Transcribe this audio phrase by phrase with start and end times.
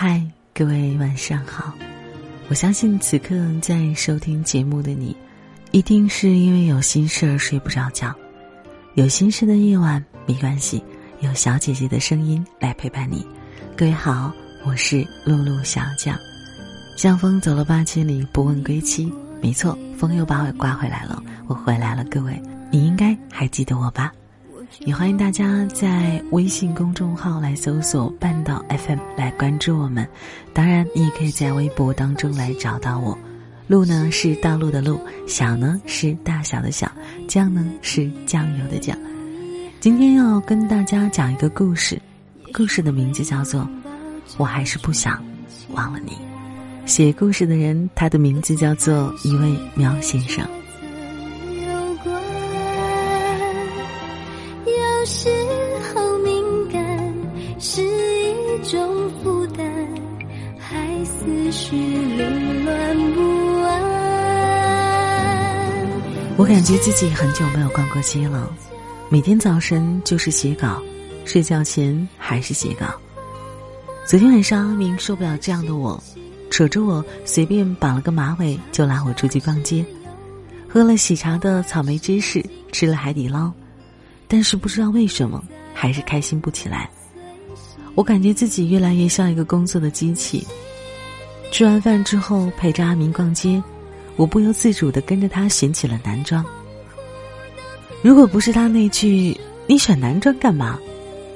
[0.00, 0.22] 嗨，
[0.54, 1.74] 各位晚上好！
[2.48, 5.16] 我相信此刻在收听节目的你，
[5.72, 8.14] 一定是因为有心事而睡不着觉。
[8.94, 10.80] 有心事的夜晚没关系，
[11.18, 13.26] 有小姐姐的声音来陪伴你。
[13.76, 14.32] 各位好，
[14.64, 16.16] 我是露露小将。
[16.96, 19.12] 像风走了八千里，不问归期。
[19.42, 22.04] 没错，风又把我刮回来了，我回来了。
[22.04, 24.12] 各位，你应该还记得我吧？
[24.80, 30.06] 也欢迎大家在微信公众号来搜索“半岛 FM” 来关注我们。
[30.52, 33.16] 当然，你也可以在微博当中来找到我。
[33.66, 36.90] 路呢是道路的路，小呢是大小的小，
[37.26, 38.96] 酱呢是酱油的酱。
[39.80, 42.00] 今天要跟大家讲一个故事，
[42.52, 43.60] 故事的名字叫做
[44.38, 45.22] 《我还是不想
[45.72, 46.12] 忘了你》。
[46.86, 50.46] 写故事的人，他的名字叫做一位苗先生。
[55.10, 55.26] 时
[55.94, 56.82] 候敏感
[57.58, 59.64] 是一种负担，
[60.58, 63.22] 还思绪凌乱不
[63.62, 63.72] 安
[66.36, 68.54] 我感觉自己很久没有逛过街了，
[69.08, 70.82] 每天早晨就是写稿，
[71.24, 72.84] 睡觉前还是写稿。
[74.06, 75.98] 昨天晚上，明受不了这样的我，
[76.50, 79.82] 扯着我随便绑了个马尾，就拉我出去逛街，
[80.68, 83.50] 喝了喜茶的草莓芝士，吃了海底捞，
[84.28, 85.42] 但是不知道为什么，
[85.74, 86.88] 还是开心不起来。
[87.94, 90.46] 我感觉自己越来越像一个工作的机器。
[91.50, 93.60] 吃完饭之后，陪着阿明逛街。
[94.16, 96.44] 我不由自主的跟着他选起了男装。
[98.02, 99.34] 如果不是他那句
[99.66, 100.78] “你选男装干嘛”，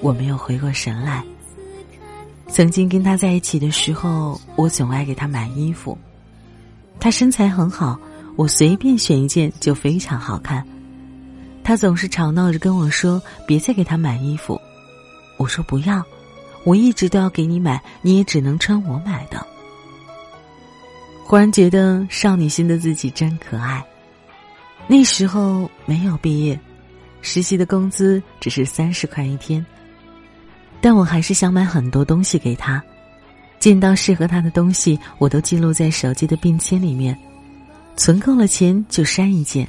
[0.02, 1.24] 我没有回过神来。
[2.48, 5.96] 曾经跟他在一起的时候，我总爱给他买衣服。
[7.00, 7.98] 他身材很好，
[8.36, 10.64] 我随便选一件就非常好看。
[11.64, 14.60] 他总是吵闹着跟我说：“别再给他买衣服。”
[15.38, 16.04] 我说：“不要，
[16.64, 19.46] 我一直都要给你买，你也只能穿我买的。”
[21.24, 23.82] 忽然觉得少女心的自己真可爱。
[24.86, 26.58] 那时候没有毕业，
[27.22, 29.64] 实习的工资只是三十块一天，
[30.80, 32.82] 但我还是想买很多东西给他。
[33.58, 37.16] 见到适合他的东西，我都记录在手机的便签里面，
[37.96, 39.66] 存够了钱就删一件。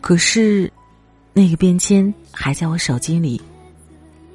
[0.00, 0.72] 可是，
[1.38, 3.40] 那个便签还在我手机里，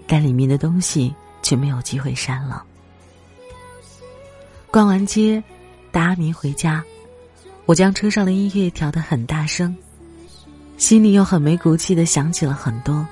[0.07, 2.63] 但里面的东西却没有机会删了。
[4.71, 5.43] 逛完街。
[5.91, 6.83] 带阿明回家，
[7.67, 9.77] 我将车上的音乐调得很大声，
[10.75, 13.05] 心里又很没骨气的想起了很多。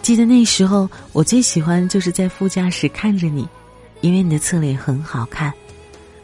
[0.00, 3.46] 记得那时候，我最喜欢就是在副驾驶看着你，
[4.00, 5.52] 因为你的侧脸很好看，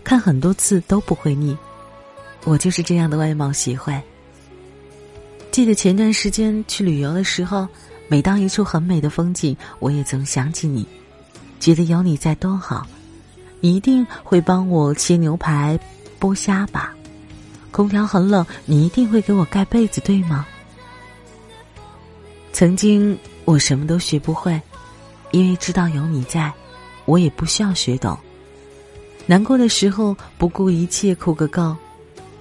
[0.03, 1.55] 看很多次都不会腻。
[2.44, 4.00] 我就是这样的外貌协会。
[5.52, 7.68] 记得前段时间去旅游的时候，
[8.08, 10.88] 每当一处很美的风景，我也总想起你，
[11.60, 12.86] 觉得有你在多好。
[13.60, 15.78] 你一定会帮我切牛排、
[16.18, 16.94] 剥虾吧？
[17.70, 20.46] 空调很冷，你一定会给我盖被子，对吗？
[22.54, 24.58] 曾经我什么都学不会，
[25.32, 26.50] 因为知道有你在，
[27.04, 28.19] 我也不需要学懂。
[29.26, 31.76] 难过的时候不顾一切哭个够，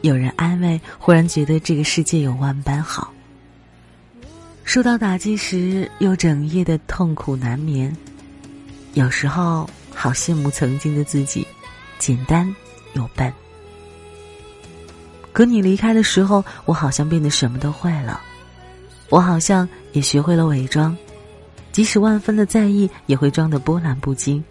[0.01, 3.13] 有人安慰，忽然觉得这个世界有万般好。
[4.63, 7.95] 受到打击时又整夜的痛苦难眠，
[8.93, 9.69] 有时候。
[9.93, 11.45] 好羡慕曾经的自己，
[11.99, 12.55] 简单
[12.93, 13.31] 又笨。
[15.33, 18.19] 可你离开的时候，我好像变得什么都会了。
[19.09, 20.97] 我好像也学会了伪装，
[21.73, 24.41] 即使万分的在意，也会装得波澜不惊；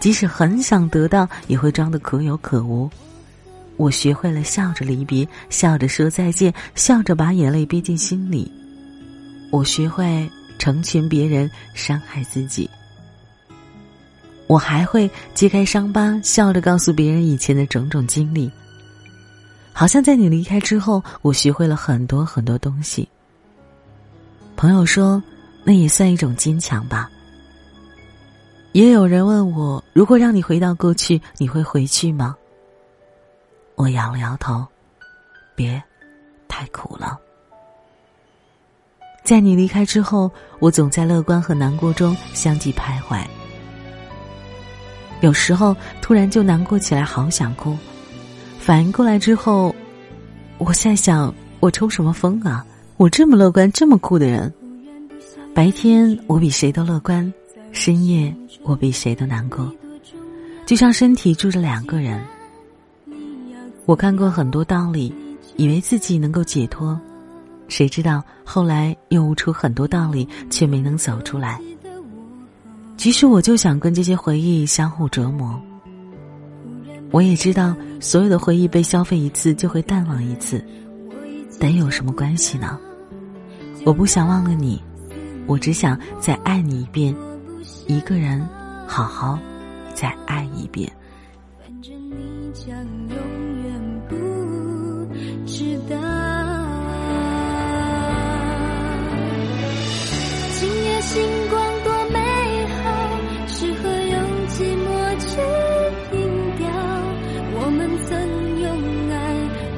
[0.00, 2.90] 即使很想得到，也会装得可有可无。
[3.80, 8.52] 我学会了笑着离别，笑着说再见，笑着把眼泪憋进心里。
[9.50, 12.68] 我学会成全别人，伤害自己。
[14.46, 18.52] 我还会揭开伤疤，笑着告诉别人以前的种种经历。
[19.72, 23.08] 好像在你离开之后，我学会了很多很多东西。
[24.56, 25.22] 朋友说，
[25.64, 27.10] 那也算一种坚强吧。
[28.72, 32.36] 也有人问我，如果让你回到过去，你会回去吗？
[33.80, 34.62] 我摇了摇头，
[35.54, 35.82] 别，
[36.46, 37.18] 太苦了。
[39.24, 43.24] 在你离开之后，我总在乐观和难过中相继徘徊。
[45.22, 47.74] 有时候突然就难过起来，好想哭。
[48.58, 49.74] 反应过来之后，
[50.58, 52.62] 我在想：我抽什么风啊？
[52.98, 54.52] 我这么乐观、这么酷的人，
[55.54, 57.32] 白天我比谁都乐观，
[57.72, 59.74] 深夜我比谁都难过。
[60.66, 62.22] 就像身体住着两个人。
[63.90, 65.12] 我看过很多道理，
[65.56, 66.96] 以为自己能够解脱，
[67.66, 71.60] 谁知道后来又悟出很多道理，却没能走出来。
[72.96, 75.60] 其实我就想跟这些回忆相互折磨。
[77.10, 80.64] 我也知道，所有的回忆被消费一次就会淡忘一次，
[81.58, 82.78] 但有什么关系呢？
[83.84, 84.80] 我不想忘了你，
[85.48, 87.12] 我只想再爱你一遍，
[87.88, 88.48] 一个人
[88.86, 89.36] 好好
[89.94, 90.88] 再爱一遍。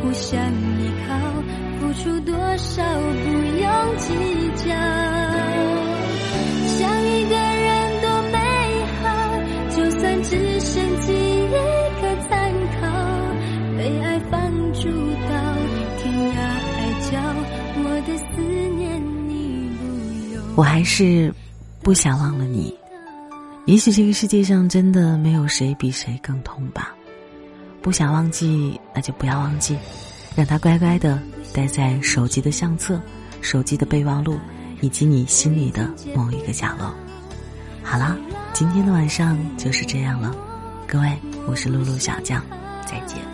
[0.02, 1.16] 互相依靠，
[1.78, 3.28] 付出多少不
[3.62, 4.12] 用计
[4.56, 4.74] 较。
[6.66, 8.38] 想一个人多美
[9.00, 9.06] 好，
[9.70, 11.54] 就算只剩记忆
[12.00, 12.80] 可参考，
[13.78, 15.32] 被爱放逐到
[15.98, 16.76] 天涯海
[17.08, 17.10] 角。
[17.84, 18.42] 我的思
[18.76, 19.82] 念你不
[20.34, 21.32] 用，我还是
[21.80, 22.74] 不想忘了你。
[23.66, 26.92] 也许这个世界上真的没有谁比谁更痛吧。
[27.82, 29.76] 不想忘记，那就不要忘记，
[30.36, 31.20] 让它乖乖的
[31.52, 33.00] 待在手机的相册、
[33.40, 34.38] 手机的备忘录，
[34.80, 36.94] 以及你心里的某一个角落。
[37.82, 38.16] 好了，
[38.52, 40.34] 今天的晚上就是这样了。
[40.86, 41.18] 各位，
[41.48, 42.40] 我是露露小将，
[42.86, 43.31] 再见。